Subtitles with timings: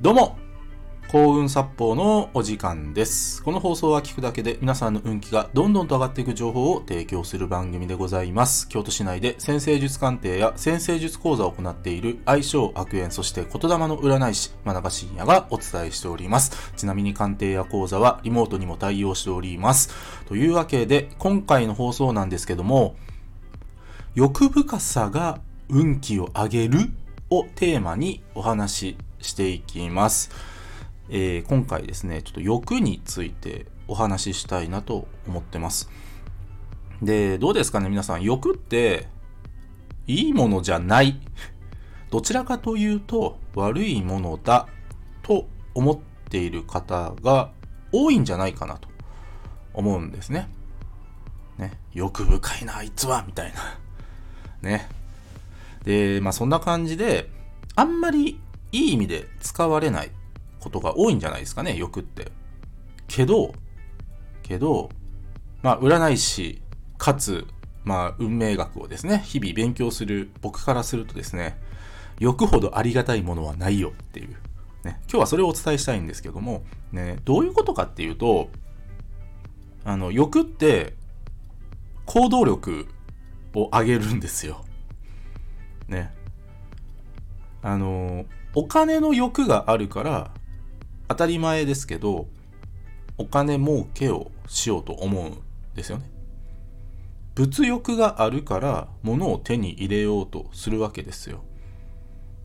[0.00, 0.38] どうも
[1.08, 3.42] 幸運殺法のお時間です。
[3.42, 8.68] この放送は聞くだけで皆さんの運気がどんどんと上がっていく情報を提供する番組でございます。
[8.68, 16.72] 京都市内で先生術鑑定や先生術講座を行っている相性悪縁そして言霊の占い師真中信也がお伝えしております。
[16.76, 19.90] ちなみに鑑定や講座はリモートにも対応しております。
[20.28, 22.94] というわけで今回の放送なんですけども
[24.14, 26.92] 欲深さが運気を上げる
[27.30, 30.30] をテーマにお話していきます。
[31.08, 35.90] えー今回ですね、ちょっと欲についてお話ししたいなと思ってます。
[37.02, 39.08] で、どうですかね皆さん、欲って
[40.06, 41.20] いいものじゃない。
[42.10, 44.66] どちらかというと悪いものだ
[45.22, 45.98] と思っ
[46.30, 47.50] ている方が
[47.92, 48.88] 多いんじゃないかなと
[49.74, 50.48] 思うんですね。
[51.58, 53.78] ね、欲深いな、あいつは、みたいな。
[54.62, 54.88] ね。
[55.84, 57.30] で、まあそんな感じで、
[57.74, 58.40] あんまり
[58.72, 60.10] いい意味で使われない
[60.60, 62.30] ことが多いんじゃないですかね、欲って。
[63.06, 63.54] けど、
[64.42, 64.90] けど、
[65.62, 66.62] まあ占い師、
[66.96, 67.46] かつ、
[67.84, 71.58] まあ運命学をですね、日々勉強する僕からするとですね、
[72.18, 74.36] 欲ほどありがたいものはないよっていう。
[74.84, 78.48] ね、今日はそれをお伝えしたいんですけども、ね、どういうことかっていうと、
[79.84, 80.94] あの、欲って
[82.06, 82.86] 行動力
[83.54, 84.64] を上げるんですよ。
[85.88, 86.12] ね。
[87.62, 90.30] あの、お金の欲があるから、
[91.08, 92.28] 当たり前ですけど、
[93.16, 95.38] お金儲けをしようと思うん
[95.74, 96.10] ですよね。
[97.34, 101.44] 物欲があるから、物を手に入れようとするわけですよ。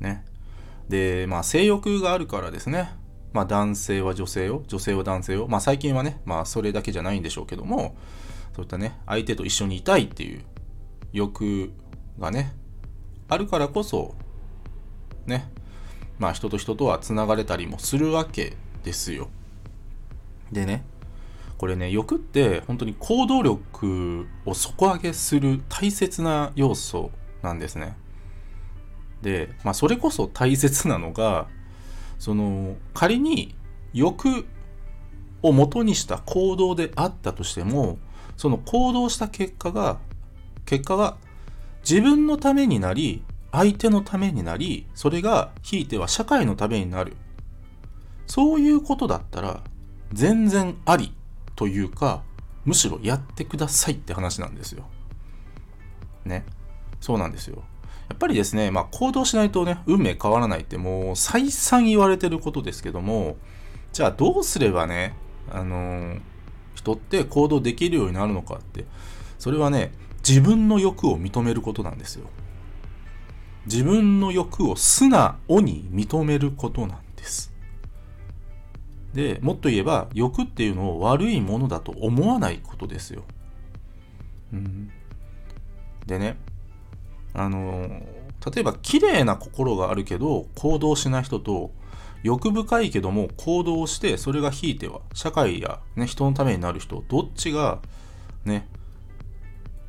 [0.00, 0.24] ね。
[0.88, 2.90] で、まあ、性欲があるからですね。
[3.32, 5.48] まあ、男性は女性を、女性は男性を。
[5.48, 7.96] まあ、最近はね、まあ、それだけじゃないんでしょうけども、
[8.54, 10.42] そういったね、相手と一緒にいたいっていう
[11.12, 11.72] 欲
[12.18, 12.54] がね、
[13.28, 14.14] あるからこそ、
[15.26, 15.50] ね、
[16.18, 19.28] まあ人と人とは繋がれたりもするわけですよ。
[20.52, 20.84] でね、
[21.58, 27.10] これね、欲って本当に行動力を底上げする大切な要素
[27.42, 27.96] なんですね。
[29.22, 31.48] で、まあそれこそ大切なのが、
[32.18, 33.54] その仮に
[33.92, 34.46] 欲
[35.42, 37.98] を元にした行動であったとしても、
[38.36, 39.98] その行動した結果が、
[40.66, 41.16] 結果が
[41.88, 43.22] 自分のためになり、
[43.56, 47.16] 相手のためになり、それがひいては社会のためになる。
[48.26, 49.62] そういうことだったら、
[50.12, 51.14] 全然あり
[51.54, 52.22] というか、
[52.66, 54.84] むしろやってくださいって話なんですよ。
[56.26, 56.44] ね。
[57.00, 57.62] そうなんですよ。
[58.10, 63.38] やっぱりですね、まあ行動しないとね、運命変わらないってもう再三言われてることですけども、
[63.94, 65.14] じゃあどうすればね、
[65.50, 66.20] あのー
[66.74, 68.84] 人って行動できるようになるのかって、
[69.38, 69.92] それはね、
[70.26, 72.28] 自分の欲を認めることなんですよ。
[73.66, 77.52] 自分の欲を素直に認めることなんです。
[79.12, 83.24] で、もっと言えば、欲っていうのを悪いものだと思わないことですよ。
[84.52, 84.90] うん、
[86.06, 86.36] でね、
[87.34, 87.88] あの
[88.54, 91.72] 例えば、綺麗な心があるけど、行動しない人と、
[92.22, 97.80] 欲深いけども行動して、それがひいては、社会や、ね、人のためになる人、どっちが、
[98.44, 98.68] ね、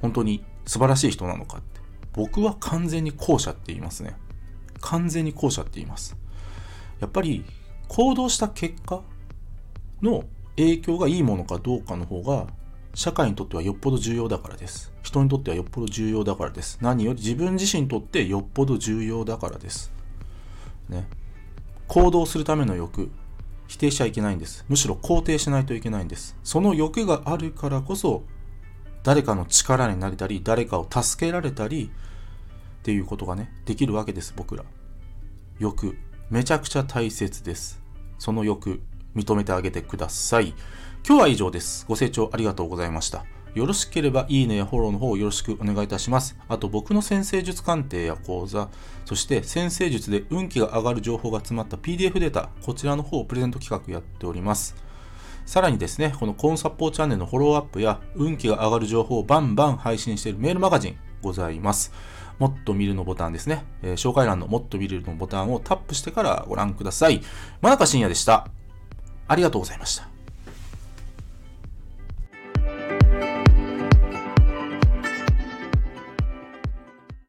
[0.00, 1.75] 本当に素晴らしい人なのかっ。
[2.16, 4.16] 僕は完全に後者って言いますね。
[4.80, 6.16] 完全に後者って言います。
[7.00, 7.44] やっぱり
[7.88, 9.02] 行動した結果
[10.02, 10.24] の
[10.56, 12.46] 影響がいいものかどうかの方が
[12.94, 14.92] 社会にとってはよっぽど重要だからです。
[15.02, 16.78] 人にとってはよっぽど重要だからです。
[16.80, 19.92] 何より自分自身にとってよっぽど重要だからです。
[20.88, 21.06] ね。
[21.88, 23.10] 行動するための欲、
[23.68, 24.64] 否定しちゃいけないんです。
[24.68, 26.36] むしろ肯定しないといけないんです。
[26.42, 28.24] その欲があるからこそ
[29.06, 31.92] 誰かの力になれたり、誰かを助けられたり、
[32.80, 34.64] っていうことがね、できるわけです、僕ら。
[35.60, 35.96] 欲、
[36.28, 37.80] めちゃくちゃ大切です。
[38.18, 38.80] その欲、
[39.14, 40.54] 認めてあげてください。
[41.06, 41.86] 今日は以上です。
[41.86, 43.24] ご清聴ありがとうございました。
[43.54, 46.36] よろしければいいねやフォローの方よろしくお願いいたします。
[46.48, 48.70] あと僕の先生術鑑定や講座、
[49.04, 54.74] そして先生術で運気が上がる情報が詰まった PDF データ、こちらの方をプレゼント企画やっております。
[55.46, 61.92] さらにですね、このコーンサポーチャンネルのフォローアップや運気が上がる情報をバンバン配信しているメールマガジンございます。
[62.38, 67.22] もっと見るのボタンですね、えー紹介欄のもっと見るのボタンをタップしてからご覧ください。
[67.62, 68.48] 真中信也でした。
[69.28, 70.15] ありがとうございました。